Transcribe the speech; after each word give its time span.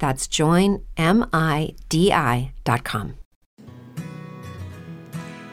That's 0.00 0.26
joinmidi.com. 0.28 0.88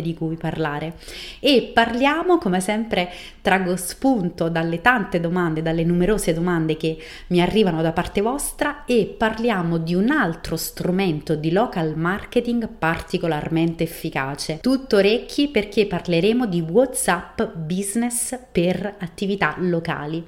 di 0.00 0.14
cui 0.14 0.36
parlare. 0.36 0.94
E 1.40 1.70
parliamo 1.72 2.38
come 2.38 2.60
sempre 2.60 3.10
traggo 3.40 3.76
spunto 3.76 4.48
dalle 4.48 4.80
tante 4.80 5.20
domande, 5.20 5.62
dalle 5.62 5.84
numerose 5.84 6.32
domande 6.32 6.76
che 6.76 6.96
mi 7.28 7.40
arrivano 7.40 7.82
da 7.82 7.92
parte 7.92 8.20
vostra 8.20 8.84
e 8.84 9.14
parliamo 9.16 9.78
di 9.78 9.94
un 9.94 10.10
altro 10.10 10.56
strumento 10.56 11.34
di 11.34 11.50
local 11.50 11.96
marketing 11.96 12.68
particolarmente 12.78 13.82
efficace. 13.82 14.58
Tutto 14.60 14.96
orecchi 14.96 15.48
perché 15.48 15.86
parleremo 15.86 16.46
di 16.46 16.60
WhatsApp 16.60 17.42
Business 17.54 18.38
per 18.50 18.94
attività 18.98 19.56
locali. 19.58 20.24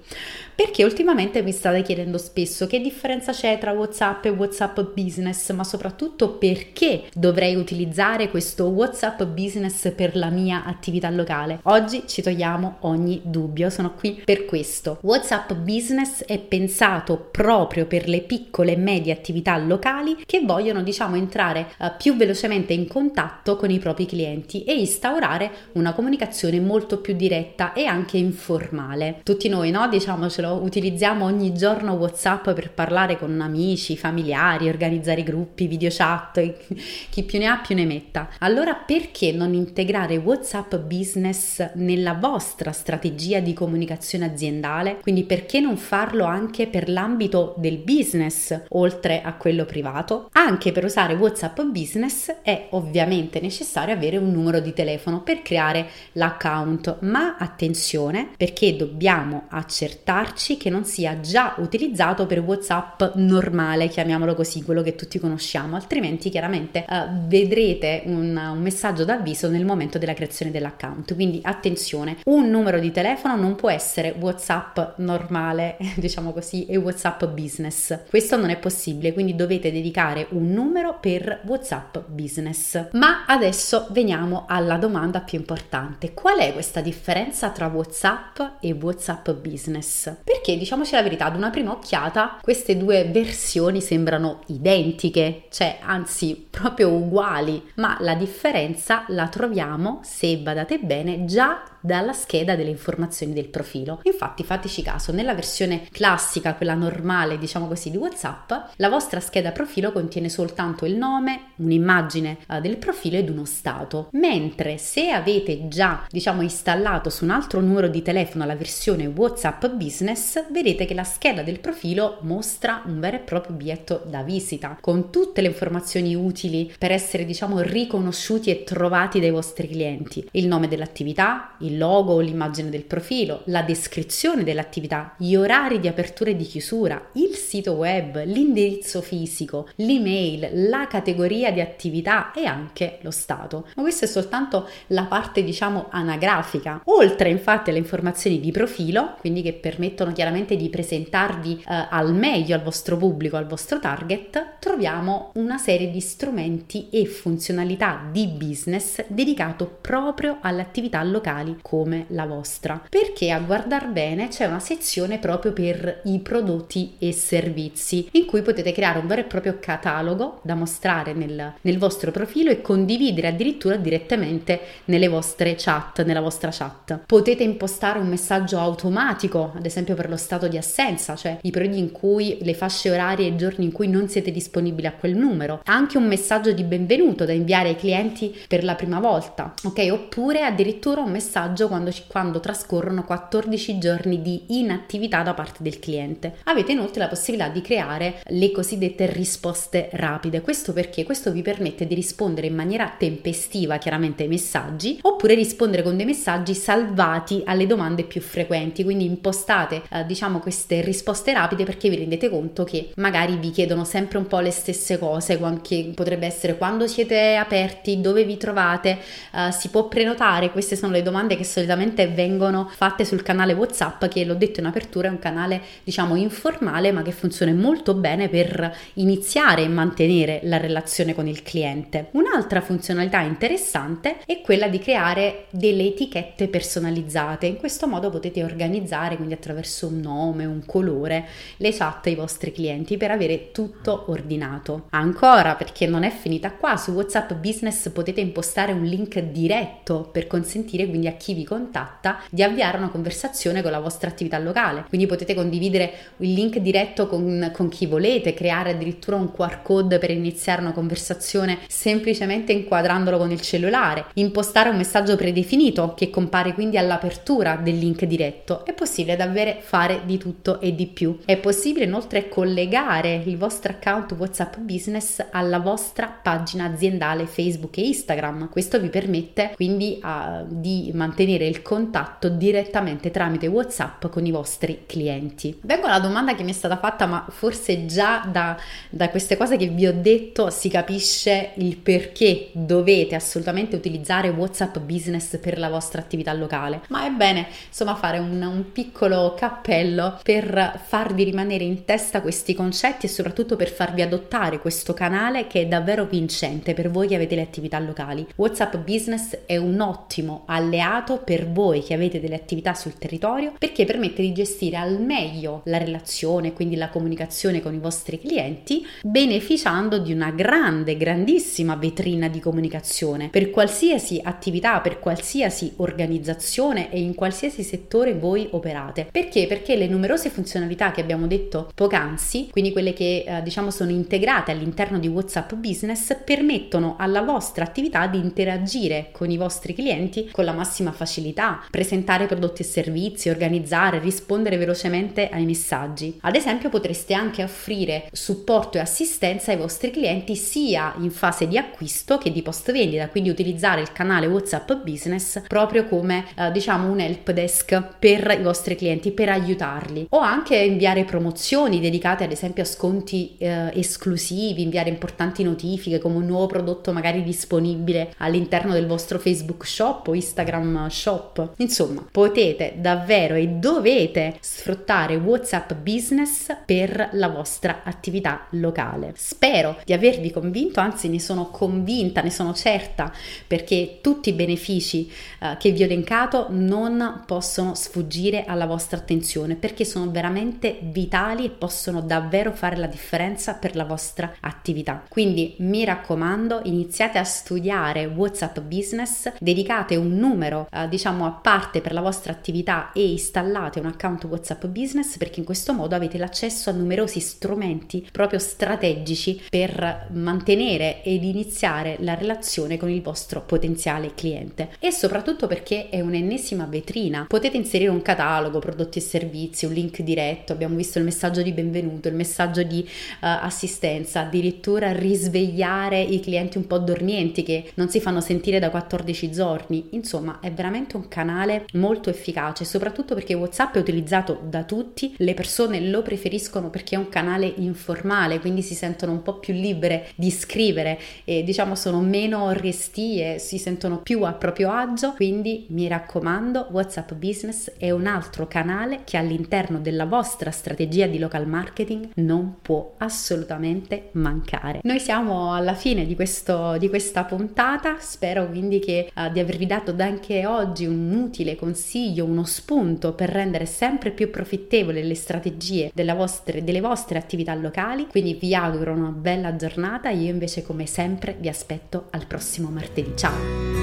Perché 0.54 0.84
ultimamente 0.84 1.42
mi 1.42 1.50
state 1.50 1.82
chiedendo 1.82 2.16
spesso 2.16 2.66
che 2.66 2.80
differenza 2.80 3.32
c'è 3.32 3.58
tra 3.58 3.72
WhatsApp 3.72 4.24
e 4.26 4.28
WhatsApp 4.30 4.80
Business, 4.94 5.50
ma 5.52 5.64
soprattutto 5.64 6.30
perché 6.34 7.04
dovrei 7.12 7.56
utilizzare 7.56 8.30
questo 8.30 8.66
WhatsApp 8.66 9.13
Business 9.22 9.92
per 9.94 10.16
la 10.16 10.30
mia 10.30 10.64
attività 10.64 11.08
locale. 11.10 11.60
Oggi 11.64 12.04
ci 12.06 12.22
togliamo 12.22 12.76
ogni 12.80 13.20
dubbio, 13.24 13.70
sono 13.70 13.94
qui 13.94 14.22
per 14.24 14.44
questo. 14.44 14.98
WhatsApp 15.02 15.52
Business 15.52 16.24
è 16.24 16.38
pensato 16.38 17.28
proprio 17.30 17.86
per 17.86 18.08
le 18.08 18.20
piccole 18.20 18.72
e 18.72 18.76
medie 18.76 19.12
attività 19.12 19.56
locali 19.56 20.22
che 20.26 20.40
vogliono, 20.40 20.82
diciamo, 20.82 21.16
entrare 21.16 21.68
uh, 21.78 21.92
più 21.96 22.16
velocemente 22.16 22.72
in 22.72 22.86
contatto 22.86 23.56
con 23.56 23.70
i 23.70 23.78
propri 23.78 24.06
clienti 24.06 24.64
e 24.64 24.74
instaurare 24.74 25.50
una 25.72 25.92
comunicazione 25.92 26.60
molto 26.60 26.98
più 26.98 27.14
diretta 27.14 27.72
e 27.72 27.84
anche 27.84 28.16
informale. 28.16 29.20
Tutti 29.22 29.48
noi, 29.48 29.70
no, 29.70 29.88
diciamocelo, 29.88 30.60
utilizziamo 30.62 31.24
ogni 31.24 31.54
giorno 31.54 31.92
WhatsApp 31.92 32.50
per 32.50 32.72
parlare 32.72 33.18
con 33.18 33.40
amici, 33.40 33.96
familiari, 33.96 34.68
organizzare 34.68 35.22
gruppi, 35.22 35.66
video 35.66 35.90
chat, 35.92 36.54
chi 37.10 37.22
più 37.22 37.38
ne 37.38 37.46
ha 37.46 37.58
più 37.58 37.74
ne 37.74 37.84
metta. 37.84 38.28
Allora 38.40 38.74
perché 38.74 39.03
non 39.32 39.54
integrare 39.54 40.16
WhatsApp 40.16 40.74
Business 40.76 41.72
nella 41.74 42.14
vostra 42.14 42.72
strategia 42.72 43.40
di 43.40 43.52
comunicazione 43.52 44.26
aziendale, 44.26 44.98
quindi 45.00 45.24
perché 45.24 45.60
non 45.60 45.76
farlo 45.76 46.24
anche 46.24 46.66
per 46.66 46.88
l'ambito 46.88 47.54
del 47.58 47.78
business 47.78 48.62
oltre 48.68 49.22
a 49.22 49.34
quello 49.34 49.64
privato? 49.64 50.28
Anche 50.32 50.72
per 50.72 50.84
usare 50.84 51.14
WhatsApp 51.14 51.60
Business 51.62 52.30
è 52.42 52.68
ovviamente 52.70 53.40
necessario 53.40 53.94
avere 53.94 54.16
un 54.16 54.30
numero 54.30 54.60
di 54.60 54.72
telefono 54.72 55.22
per 55.22 55.42
creare 55.42 55.86
l'account, 56.12 56.98
ma 57.00 57.36
attenzione 57.38 58.28
perché 58.36 58.76
dobbiamo 58.76 59.46
accertarci 59.48 60.56
che 60.56 60.70
non 60.70 60.84
sia 60.84 61.20
già 61.20 61.54
utilizzato 61.58 62.26
per 62.26 62.40
WhatsApp 62.40 63.14
normale, 63.14 63.88
chiamiamolo 63.88 64.34
così, 64.34 64.62
quello 64.62 64.82
che 64.82 64.94
tutti 64.94 65.18
conosciamo, 65.18 65.76
altrimenti 65.76 66.30
chiaramente 66.30 66.84
uh, 66.88 67.26
vedrete 67.26 68.02
un, 68.06 68.36
un 68.36 68.60
messaggio 68.60 68.93
d'avviso 69.02 69.48
nel 69.48 69.64
momento 69.64 69.98
della 69.98 70.14
creazione 70.14 70.52
dell'account. 70.52 71.14
Quindi 71.14 71.40
attenzione, 71.42 72.18
un 72.26 72.48
numero 72.48 72.78
di 72.78 72.92
telefono 72.92 73.34
non 73.34 73.56
può 73.56 73.70
essere 73.70 74.14
WhatsApp 74.16 74.98
normale, 74.98 75.76
diciamo 75.96 76.32
così, 76.32 76.66
e 76.66 76.76
WhatsApp 76.76 77.24
business. 77.24 78.04
Questo 78.08 78.36
non 78.36 78.50
è 78.50 78.58
possibile, 78.58 79.12
quindi 79.12 79.34
dovete 79.34 79.72
dedicare 79.72 80.28
un 80.30 80.52
numero 80.52 80.98
per 81.00 81.40
WhatsApp 81.46 81.96
business. 82.06 82.90
Ma 82.92 83.24
adesso 83.26 83.88
veniamo 83.90 84.44
alla 84.46 84.76
domanda 84.76 85.20
più 85.20 85.38
importante. 85.38 86.12
Qual 86.12 86.38
è 86.38 86.52
questa 86.52 86.80
differenza 86.80 87.50
tra 87.50 87.66
WhatsApp 87.66 88.40
e 88.60 88.72
WhatsApp 88.72 89.30
business? 89.30 90.14
Perché 90.22 90.56
diciamoci 90.56 90.92
la 90.94 91.02
verità, 91.02 91.24
ad 91.24 91.36
una 91.36 91.50
prima 91.50 91.72
occhiata 91.72 92.38
queste 92.42 92.76
due 92.76 93.04
versioni 93.04 93.80
sembrano 93.80 94.40
identiche, 94.48 95.44
cioè 95.50 95.78
anzi 95.80 96.46
proprio 96.50 96.90
uguali, 96.90 97.62
ma 97.76 97.96
la 98.00 98.14
differenza 98.14 98.83
la 99.08 99.28
troviamo, 99.28 100.00
se 100.02 100.36
badate 100.38 100.78
bene, 100.78 101.24
già 101.24 101.62
dalla 101.84 102.14
scheda 102.14 102.56
delle 102.56 102.70
informazioni 102.70 103.34
del 103.34 103.48
profilo. 103.48 104.00
Infatti 104.04 104.42
fateci 104.42 104.80
caso, 104.80 105.12
nella 105.12 105.34
versione 105.34 105.86
classica, 105.90 106.54
quella 106.54 106.72
normale 106.72 107.38
diciamo 107.38 107.68
così 107.68 107.90
di 107.90 107.98
WhatsApp, 107.98 108.52
la 108.76 108.88
vostra 108.88 109.20
scheda 109.20 109.52
profilo 109.52 109.92
contiene 109.92 110.30
soltanto 110.30 110.86
il 110.86 110.96
nome, 110.96 111.52
un'immagine 111.56 112.38
uh, 112.48 112.60
del 112.60 112.78
profilo 112.78 113.18
ed 113.18 113.28
uno 113.28 113.44
stato, 113.44 114.08
mentre 114.12 114.78
se 114.78 115.10
avete 115.10 115.68
già 115.68 116.06
diciamo 116.08 116.40
installato 116.40 117.10
su 117.10 117.24
un 117.24 117.30
altro 117.30 117.60
numero 117.60 117.88
di 117.88 118.00
telefono 118.00 118.46
la 118.46 118.56
versione 118.56 119.06
WhatsApp 119.06 119.66
Business, 119.66 120.50
vedete 120.50 120.86
che 120.86 120.94
la 120.94 121.04
scheda 121.04 121.42
del 121.42 121.60
profilo 121.60 122.16
mostra 122.22 122.82
un 122.86 122.98
vero 122.98 123.16
e 123.16 123.20
proprio 123.20 123.56
biglietto 123.56 124.02
da 124.06 124.22
visita 124.22 124.78
con 124.80 125.10
tutte 125.10 125.42
le 125.42 125.48
informazioni 125.48 126.14
utili 126.14 126.72
per 126.78 126.92
essere 126.92 127.26
diciamo 127.26 127.60
riconosciuti 127.60 128.48
e 128.50 128.64
trovati 128.64 129.20
dai 129.20 129.30
vostri 129.30 129.68
clienti, 129.68 130.26
il 130.32 130.46
nome 130.46 130.68
dell'attività, 130.68 131.56
il 131.58 131.73
logo 131.76 132.14
o 132.14 132.20
l'immagine 132.20 132.70
del 132.70 132.84
profilo, 132.84 133.42
la 133.46 133.62
descrizione 133.62 134.44
dell'attività, 134.44 135.14
gli 135.18 135.34
orari 135.34 135.80
di 135.80 135.88
apertura 135.88 136.30
e 136.30 136.36
di 136.36 136.44
chiusura, 136.44 137.10
il 137.12 137.34
sito 137.34 137.72
web, 137.72 138.22
l'indirizzo 138.24 139.00
fisico, 139.00 139.68
l'email, 139.76 140.68
la 140.68 140.86
categoria 140.86 141.52
di 141.52 141.60
attività 141.60 142.32
e 142.32 142.44
anche 142.44 142.98
lo 143.02 143.10
stato. 143.10 143.66
Ma 143.76 143.82
questa 143.82 144.06
è 144.06 144.08
soltanto 144.08 144.68
la 144.88 145.04
parte 145.04 145.42
diciamo 145.42 145.86
anagrafica. 145.90 146.80
Oltre 146.86 147.28
infatti 147.28 147.70
alle 147.70 147.78
informazioni 147.78 148.40
di 148.40 148.50
profilo, 148.50 149.16
quindi 149.20 149.42
che 149.42 149.52
permettono 149.52 150.12
chiaramente 150.12 150.56
di 150.56 150.68
presentarvi 150.68 151.64
eh, 151.66 151.86
al 151.90 152.14
meglio 152.14 152.54
al 152.54 152.62
vostro 152.62 152.96
pubblico, 152.96 153.36
al 153.36 153.46
vostro 153.46 153.78
target, 153.78 154.56
troviamo 154.58 155.30
una 155.34 155.58
serie 155.58 155.90
di 155.90 156.00
strumenti 156.00 156.88
e 156.90 157.06
funzionalità 157.06 158.02
di 158.10 158.26
business 158.26 159.04
dedicato 159.08 159.78
proprio 159.80 160.38
alle 160.40 160.62
attività 160.62 161.02
locali 161.02 161.58
come 161.64 162.04
la 162.08 162.26
vostra. 162.26 162.82
Perché 162.90 163.30
a 163.30 163.40
guardar 163.40 163.88
bene 163.88 164.28
c'è 164.28 164.44
una 164.44 164.60
sezione 164.60 165.18
proprio 165.18 165.54
per 165.54 166.02
i 166.04 166.18
prodotti 166.18 166.96
e 166.98 167.10
servizi 167.12 168.06
in 168.12 168.26
cui 168.26 168.42
potete 168.42 168.70
creare 168.72 168.98
un 168.98 169.06
vero 169.06 169.22
e 169.22 169.24
proprio 169.24 169.56
catalogo 169.58 170.40
da 170.42 170.54
mostrare 170.54 171.14
nel, 171.14 171.54
nel 171.62 171.78
vostro 171.78 172.10
profilo 172.10 172.50
e 172.50 172.60
condividere 172.60 173.28
addirittura 173.28 173.76
direttamente 173.76 174.60
nelle 174.84 175.08
vostre 175.08 175.54
chat, 175.56 176.04
nella 176.04 176.20
vostra 176.20 176.50
chat. 176.52 177.00
Potete 177.06 177.42
impostare 177.42 177.98
un 177.98 178.08
messaggio 178.08 178.58
automatico, 178.58 179.52
ad 179.56 179.64
esempio 179.64 179.94
per 179.94 180.10
lo 180.10 180.18
stato 180.18 180.48
di 180.48 180.58
assenza, 180.58 181.16
cioè 181.16 181.38
i 181.40 181.50
periodi 181.50 181.78
in 181.78 181.92
cui 181.92 182.36
le 182.42 182.52
fasce 182.52 182.90
orarie 182.90 183.26
e 183.26 183.30
i 183.30 183.36
giorni 183.36 183.64
in 183.64 183.72
cui 183.72 183.88
non 183.88 184.08
siete 184.08 184.30
disponibili 184.30 184.86
a 184.86 184.92
quel 184.92 185.16
numero. 185.16 185.62
Anche 185.64 185.96
un 185.96 186.04
messaggio 186.04 186.52
di 186.52 186.62
benvenuto 186.62 187.24
da 187.24 187.32
inviare 187.32 187.70
ai 187.70 187.76
clienti 187.76 188.36
per 188.46 188.64
la 188.64 188.74
prima 188.74 189.00
volta, 189.00 189.54
ok? 189.64 189.88
Oppure 189.90 190.42
addirittura 190.42 191.00
un 191.00 191.10
messaggio 191.10 191.52
quando, 191.68 191.92
quando 192.06 192.40
trascorrono 192.40 193.04
14 193.04 193.78
giorni 193.78 194.20
di 194.20 194.58
inattività 194.58 195.22
da 195.22 195.34
parte 195.34 195.62
del 195.62 195.78
cliente. 195.78 196.36
Avete 196.44 196.72
inoltre 196.72 197.00
la 197.00 197.08
possibilità 197.08 197.48
di 197.48 197.60
creare 197.60 198.20
le 198.26 198.50
cosiddette 198.50 199.06
risposte 199.06 199.88
rapide. 199.92 200.40
Questo 200.40 200.72
perché 200.72 201.04
questo 201.04 201.30
vi 201.30 201.42
permette 201.42 201.86
di 201.86 201.94
rispondere 201.94 202.48
in 202.48 202.54
maniera 202.54 202.92
tempestiva 202.98 203.78
chiaramente 203.78 204.24
ai 204.24 204.28
messaggi 204.28 204.98
oppure 205.02 205.34
rispondere 205.34 205.82
con 205.82 205.96
dei 205.96 206.06
messaggi 206.06 206.54
salvati 206.54 207.42
alle 207.44 207.66
domande 207.66 208.04
più 208.04 208.20
frequenti. 208.20 208.84
Quindi 208.84 209.04
impostate 209.04 209.82
eh, 209.90 210.04
diciamo 210.04 210.40
queste 210.40 210.80
risposte 210.80 211.32
rapide 211.32 211.64
perché 211.64 211.88
vi 211.88 211.96
rendete 211.96 212.28
conto 212.28 212.64
che 212.64 212.90
magari 212.96 213.36
vi 213.36 213.50
chiedono 213.50 213.84
sempre 213.84 214.18
un 214.18 214.26
po' 214.26 214.40
le 214.40 214.50
stesse 214.50 214.98
cose, 214.98 215.38
che 215.62 215.92
potrebbe 215.94 216.26
essere 216.26 216.56
quando 216.56 216.86
siete 216.86 217.36
aperti, 217.36 218.00
dove 218.00 218.24
vi 218.24 218.36
trovate, 218.36 218.98
uh, 219.32 219.50
si 219.50 219.68
può 219.68 219.88
prenotare, 219.88 220.50
queste 220.50 220.76
sono 220.76 220.92
le 220.92 221.02
domande 221.02 221.36
che 221.36 221.43
solitamente 221.44 222.08
vengono 222.08 222.70
fatte 222.74 223.04
sul 223.04 223.22
canale 223.22 223.52
WhatsApp 223.52 224.06
che 224.06 224.24
l'ho 224.24 224.34
detto 224.34 224.60
in 224.60 224.66
apertura 224.66 225.08
è 225.08 225.10
un 225.10 225.18
canale 225.18 225.60
diciamo 225.84 226.16
informale 226.16 226.92
ma 226.92 227.02
che 227.02 227.12
funziona 227.12 227.52
molto 227.52 227.94
bene 227.94 228.28
per 228.28 228.76
iniziare 228.94 229.62
e 229.62 229.68
mantenere 229.68 230.40
la 230.44 230.56
relazione 230.56 231.14
con 231.14 231.26
il 231.26 231.42
cliente. 231.42 232.08
Un'altra 232.12 232.60
funzionalità 232.60 233.20
interessante 233.20 234.16
è 234.26 234.40
quella 234.40 234.68
di 234.68 234.78
creare 234.78 235.46
delle 235.50 235.86
etichette 235.86 236.48
personalizzate. 236.48 237.46
In 237.46 237.56
questo 237.56 237.86
modo 237.86 238.10
potete 238.10 238.42
organizzare 238.42 239.16
quindi 239.16 239.34
attraverso 239.34 239.86
un 239.86 240.00
nome, 240.00 240.44
un 240.44 240.64
colore, 240.66 241.26
le 241.58 241.72
chat 241.72 242.06
ai 242.06 242.14
vostri 242.14 242.52
clienti 242.52 242.96
per 242.96 243.10
avere 243.10 243.50
tutto 243.50 244.04
ordinato. 244.08 244.86
Ancora 244.90 245.54
perché 245.54 245.86
non 245.86 246.02
è 246.02 246.10
finita 246.10 246.52
qua, 246.52 246.76
su 246.76 246.92
WhatsApp 246.92 247.32
Business 247.34 247.90
potete 247.90 248.20
impostare 248.20 248.72
un 248.72 248.84
link 248.84 249.18
diretto 249.18 250.08
per 250.12 250.26
consentire 250.26 250.86
quindi 250.86 251.06
a 251.06 251.12
chi 251.12 251.23
vi 251.32 251.44
contatta 251.44 252.20
di 252.28 252.42
avviare 252.42 252.76
una 252.76 252.90
conversazione 252.90 253.62
con 253.62 253.70
la 253.70 253.80
vostra 253.80 254.10
attività 254.10 254.38
locale. 254.38 254.84
Quindi 254.88 255.06
potete 255.06 255.34
condividere 255.34 255.92
il 256.18 256.34
link 256.34 256.58
diretto 256.58 257.06
con, 257.06 257.50
con 257.54 257.68
chi 257.68 257.86
volete, 257.86 258.34
creare 258.34 258.70
addirittura 258.70 259.16
un 259.16 259.32
QR 259.32 259.62
code 259.62 259.98
per 259.98 260.10
iniziare 260.10 260.60
una 260.60 260.72
conversazione 260.72 261.60
semplicemente 261.68 262.52
inquadrandolo 262.52 263.16
con 263.16 263.30
il 263.30 263.40
cellulare, 263.40 264.06
impostare 264.14 264.68
un 264.68 264.76
messaggio 264.76 265.16
predefinito 265.16 265.94
che 265.96 266.10
compare 266.10 266.52
quindi 266.52 266.76
all'apertura 266.76 267.56
del 267.56 267.78
link 267.78 268.04
diretto. 268.04 268.66
È 268.66 268.72
possibile 268.74 269.16
davvero 269.16 269.56
fare 269.60 270.02
di 270.04 270.18
tutto 270.18 270.60
e 270.60 270.74
di 270.74 270.86
più. 270.86 271.18
È 271.24 271.36
possibile 271.38 271.84
inoltre 271.84 272.28
collegare 272.28 273.22
il 273.24 273.36
vostro 273.36 273.72
account 273.72 274.12
WhatsApp 274.12 274.58
Business 274.58 275.24
alla 275.30 275.58
vostra 275.58 276.06
pagina 276.06 276.64
aziendale 276.64 277.26
Facebook 277.26 277.78
e 277.78 277.86
Instagram. 277.86 278.48
Questo 278.50 278.80
vi 278.80 278.88
permette 278.88 279.52
quindi 279.54 280.00
uh, 280.02 280.44
di 280.48 280.90
mantenere 280.92 281.13
il 281.22 281.62
contatto 281.62 282.28
direttamente 282.28 283.10
tramite 283.10 283.46
WhatsApp 283.46 284.06
con 284.06 284.26
i 284.26 284.30
vostri 284.30 284.82
clienti. 284.86 285.58
Vengo 285.62 285.86
alla 285.86 286.00
domanda 286.00 286.34
che 286.34 286.42
mi 286.42 286.50
è 286.50 286.54
stata 286.54 286.76
fatta, 286.78 287.06
ma 287.06 287.26
forse 287.28 287.86
già 287.86 288.26
da, 288.30 288.56
da 288.90 289.08
queste 289.10 289.36
cose 289.36 289.56
che 289.56 289.68
vi 289.68 289.86
ho 289.86 289.92
detto 289.92 290.50
si 290.50 290.68
capisce 290.68 291.52
il 291.54 291.76
perché 291.76 292.48
dovete 292.52 293.14
assolutamente 293.14 293.76
utilizzare 293.76 294.28
WhatsApp 294.28 294.78
Business 294.78 295.38
per 295.38 295.58
la 295.58 295.68
vostra 295.68 296.00
attività 296.00 296.32
locale. 296.32 296.82
Ma 296.88 297.06
è 297.06 297.10
bene 297.10 297.46
insomma 297.68 297.94
fare 297.94 298.18
un, 298.18 298.42
un 298.42 298.72
piccolo 298.72 299.34
cappello 299.36 300.18
per 300.22 300.80
farvi 300.84 301.24
rimanere 301.24 301.64
in 301.64 301.84
testa 301.84 302.20
questi 302.20 302.54
concetti 302.54 303.06
e 303.06 303.08
soprattutto 303.08 303.56
per 303.56 303.70
farvi 303.70 304.02
adottare 304.02 304.58
questo 304.58 304.94
canale 304.94 305.46
che 305.46 305.62
è 305.62 305.66
davvero 305.66 306.04
vincente 306.04 306.74
per 306.74 306.90
voi 306.90 307.08
che 307.08 307.14
avete 307.14 307.34
le 307.34 307.42
attività 307.42 307.78
locali. 307.78 308.26
WhatsApp 308.36 308.76
Business 308.76 309.38
è 309.46 309.56
un 309.56 309.80
ottimo 309.80 310.44
alleato 310.46 311.03
per 311.12 311.50
voi 311.50 311.82
che 311.82 311.94
avete 311.94 312.20
delle 312.20 312.34
attività 312.34 312.74
sul 312.74 312.94
territorio 312.94 313.52
perché 313.58 313.84
permette 313.84 314.22
di 314.22 314.32
gestire 314.32 314.76
al 314.76 315.00
meglio 315.00 315.60
la 315.64 315.78
relazione, 315.78 316.52
quindi 316.52 316.76
la 316.76 316.88
comunicazione 316.88 317.60
con 317.60 317.74
i 317.74 317.78
vostri 317.78 318.18
clienti, 318.18 318.84
beneficiando 319.02 319.98
di 319.98 320.12
una 320.12 320.30
grande, 320.30 320.96
grandissima 320.96 321.76
vetrina 321.76 322.28
di 322.28 322.40
comunicazione 322.40 323.28
per 323.28 323.50
qualsiasi 323.50 324.20
attività, 324.22 324.80
per 324.80 324.98
qualsiasi 324.98 325.74
organizzazione 325.76 326.90
e 326.90 327.00
in 327.00 327.14
qualsiasi 327.14 327.62
settore 327.62 328.14
voi 328.14 328.48
operate. 328.50 329.08
Perché? 329.10 329.46
Perché 329.46 329.76
le 329.76 329.86
numerose 329.86 330.30
funzionalità 330.30 330.90
che 330.90 331.00
abbiamo 331.00 331.26
detto 331.26 331.70
poc'anzi, 331.74 332.48
quindi 332.50 332.72
quelle 332.72 332.92
che 332.92 333.24
eh, 333.26 333.42
diciamo 333.42 333.70
sono 333.70 333.90
integrate 333.90 334.50
all'interno 334.50 334.98
di 334.98 335.08
WhatsApp 335.08 335.52
Business, 335.54 336.16
permettono 336.24 336.96
alla 336.98 337.22
vostra 337.22 337.64
attività 337.64 338.06
di 338.06 338.18
interagire 338.18 339.08
con 339.12 339.30
i 339.30 339.36
vostri 339.36 339.74
clienti 339.74 340.28
con 340.30 340.44
la 340.44 340.52
massima 340.52 340.92
facilità, 340.94 341.62
presentare 341.70 342.26
prodotti 342.26 342.62
e 342.62 342.64
servizi, 342.64 343.28
organizzare, 343.28 343.98
rispondere 343.98 344.56
velocemente 344.56 345.28
ai 345.28 345.44
messaggi. 345.44 346.18
Ad 346.22 346.36
esempio 346.36 346.70
potreste 346.70 347.14
anche 347.14 347.42
offrire 347.42 348.08
supporto 348.12 348.78
e 348.78 348.80
assistenza 348.80 349.50
ai 349.50 349.58
vostri 349.58 349.90
clienti 349.90 350.36
sia 350.36 350.94
in 350.98 351.10
fase 351.10 351.46
di 351.46 351.58
acquisto 351.58 352.18
che 352.18 352.32
di 352.32 352.42
post 352.42 352.72
vendita, 352.72 353.08
quindi 353.08 353.30
utilizzare 353.30 353.80
il 353.80 353.92
canale 353.92 354.26
WhatsApp 354.26 354.72
Business 354.82 355.42
proprio 355.46 355.86
come 355.86 356.24
eh, 356.36 356.50
diciamo 356.50 356.90
un 356.90 357.00
help 357.00 357.30
desk 357.32 357.96
per 357.98 358.36
i 358.38 358.42
vostri 358.42 358.76
clienti 358.76 359.10
per 359.10 359.28
aiutarli 359.28 360.06
o 360.10 360.18
anche 360.18 360.56
inviare 360.56 361.04
promozioni 361.04 361.80
dedicate 361.80 362.24
ad 362.24 362.32
esempio 362.32 362.62
a 362.62 362.66
sconti 362.66 363.36
eh, 363.38 363.70
esclusivi, 363.74 364.62
inviare 364.62 364.88
importanti 364.88 365.42
notifiche 365.42 365.98
come 365.98 366.16
un 366.16 366.26
nuovo 366.26 366.46
prodotto 366.46 366.92
magari 366.92 367.22
disponibile 367.22 368.14
all'interno 368.18 368.72
del 368.72 368.86
vostro 368.86 369.18
Facebook 369.18 369.66
Shop 369.66 370.06
o 370.08 370.14
Instagram 370.14 370.83
Shop. 370.88 371.54
Insomma, 371.56 372.06
potete 372.10 372.74
davvero 372.76 373.34
e 373.34 373.46
dovete 373.48 374.36
sfruttare 374.40 375.16
WhatsApp 375.16 375.72
Business 375.74 376.56
per 376.64 377.10
la 377.12 377.28
vostra 377.28 377.82
attività 377.84 378.46
locale. 378.50 379.12
Spero 379.16 379.78
di 379.84 379.92
avervi 379.92 380.30
convinto, 380.30 380.80
anzi 380.80 381.08
ne 381.08 381.20
sono 381.20 381.50
convinta, 381.50 382.20
ne 382.20 382.30
sono 382.30 382.54
certa, 382.54 383.12
perché 383.46 383.98
tutti 384.00 384.30
i 384.30 384.32
benefici 384.34 385.10
eh, 385.40 385.56
che 385.58 385.70
vi 385.70 385.82
ho 385.82 385.86
elencato 385.86 386.46
non 386.50 387.22
possono 387.26 387.74
sfuggire 387.74 388.44
alla 388.44 388.66
vostra 388.66 388.98
attenzione 388.98 389.54
perché 389.54 389.84
sono 389.84 390.10
veramente 390.10 390.78
vitali 390.82 391.44
e 391.46 391.50
possono 391.50 392.00
davvero 392.00 392.52
fare 392.52 392.76
la 392.76 392.86
differenza 392.86 393.54
per 393.54 393.76
la 393.76 393.84
vostra 393.84 394.34
attività. 394.40 395.02
Quindi 395.08 395.54
mi 395.58 395.84
raccomando, 395.84 396.60
iniziate 396.64 397.18
a 397.18 397.24
studiare 397.24 398.06
WhatsApp 398.06 398.58
Business, 398.60 399.32
dedicate 399.38 399.96
un 399.96 400.16
numero 400.16 400.66
eh, 400.74 400.88
diciamo 400.88 401.24
a 401.24 401.30
parte 401.30 401.80
per 401.80 401.92
la 401.92 402.00
vostra 402.00 402.32
attività 402.32 402.90
e 402.92 403.10
installate 403.10 403.78
un 403.78 403.86
account 403.86 404.24
WhatsApp 404.24 404.64
Business 404.66 405.16
perché 405.16 405.38
in 405.38 405.46
questo 405.46 405.72
modo 405.72 405.94
avete 405.94 406.18
l'accesso 406.18 406.70
a 406.70 406.72
numerosi 406.72 407.20
strumenti 407.20 408.06
proprio 408.10 408.38
strategici 408.40 409.40
per 409.48 410.08
mantenere 410.12 411.02
ed 411.02 411.22
iniziare 411.22 411.96
la 412.00 412.14
relazione 412.14 412.76
con 412.76 412.90
il 412.90 413.02
vostro 413.02 413.42
potenziale 413.42 414.14
cliente 414.14 414.70
e 414.80 414.90
soprattutto 414.90 415.46
perché 415.46 415.88
è 415.88 416.00
un'ennesima 416.00 416.66
vetrina. 416.66 417.26
Potete 417.28 417.56
inserire 417.56 417.90
un 417.90 418.02
catalogo, 418.02 418.58
prodotti 418.58 418.98
e 418.98 419.02
servizi, 419.02 419.66
un 419.66 419.72
link 419.72 420.00
diretto, 420.02 420.52
abbiamo 420.52 420.76
visto 420.76 420.98
il 420.98 421.04
messaggio 421.04 421.42
di 421.42 421.52
benvenuto, 421.52 422.08
il 422.08 422.14
messaggio 422.14 422.62
di 422.62 422.80
uh, 422.80 423.16
assistenza, 423.20 424.20
addirittura 424.20 424.92
risvegliare 424.92 426.00
i 426.00 426.20
clienti 426.20 426.58
un 426.58 426.66
po' 426.66 426.78
dormienti 426.78 427.42
che 427.42 427.70
non 427.74 427.88
si 427.88 428.00
fanno 428.00 428.20
sentire 428.20 428.58
da 428.58 428.70
14 428.70 429.30
giorni. 429.30 429.88
Insomma, 429.90 430.40
è 430.40 430.50
veramente 430.50 430.62
un 430.96 431.08
canale 431.08 431.66
molto 431.74 432.10
efficace, 432.10 432.64
soprattutto 432.64 433.14
perché 433.14 433.34
WhatsApp 433.34 433.74
è 433.76 433.78
utilizzato 433.78 434.40
da 434.44 434.64
tutti, 434.64 435.14
le 435.18 435.34
persone 435.34 435.80
lo 435.80 436.02
preferiscono 436.02 436.70
perché 436.70 436.94
è 436.94 436.98
un 436.98 437.08
canale 437.08 437.52
informale, 437.56 438.40
quindi 438.40 438.62
si 438.62 438.74
sentono 438.74 439.12
un 439.12 439.22
po' 439.22 439.38
più 439.38 439.52
libere 439.52 440.08
di 440.14 440.30
scrivere 440.30 440.98
e 441.24 441.42
diciamo 441.42 441.74
sono 441.74 442.00
meno 442.00 442.52
restie, 442.52 443.38
si 443.38 443.58
sentono 443.58 443.98
più 443.98 444.22
a 444.24 444.32
proprio 444.32 444.70
agio, 444.70 445.12
quindi 445.12 445.66
mi 445.70 445.86
raccomando, 445.88 446.68
WhatsApp 446.70 447.12
Business 447.12 447.72
è 447.76 447.90
un 447.90 448.06
altro 448.06 448.46
canale 448.46 449.00
che 449.04 449.16
all'interno 449.16 449.78
della 449.78 450.06
vostra 450.06 450.50
strategia 450.50 451.06
di 451.06 451.18
local 451.18 451.46
marketing 451.46 452.10
non 452.14 452.56
può 452.62 452.94
assolutamente 452.98 454.08
mancare. 454.12 454.80
Noi 454.82 455.00
siamo 455.00 455.54
alla 455.54 455.74
fine 455.74 456.06
di, 456.06 456.14
questo, 456.14 456.76
di 456.78 456.88
questa 456.88 457.24
puntata, 457.24 457.96
spero 458.00 458.46
quindi 458.48 458.78
che, 458.78 459.10
uh, 459.14 459.30
di 459.30 459.40
avervi 459.40 459.66
dato 459.66 459.94
anche 459.98 460.46
oggi 460.46 460.53
un 460.86 461.12
utile 461.12 461.56
consiglio, 461.56 462.24
uno 462.24 462.44
spunto 462.44 463.12
per 463.12 463.28
rendere 463.30 463.66
sempre 463.66 464.10
più 464.10 464.30
profittevoli 464.30 465.02
le 465.02 465.14
strategie 465.14 465.90
vostre, 466.14 466.64
delle 466.64 466.80
vostre 466.80 467.18
attività 467.18 467.54
locali. 467.54 468.06
Quindi 468.08 468.34
vi 468.34 468.54
auguro 468.54 468.92
una 468.92 469.10
bella 469.10 469.56
giornata, 469.56 470.10
io 470.10 470.30
invece 470.30 470.62
come 470.62 470.86
sempre 470.86 471.36
vi 471.38 471.48
aspetto 471.48 472.06
al 472.10 472.26
prossimo 472.26 472.68
martedì. 472.68 473.12
Ciao! 473.16 473.82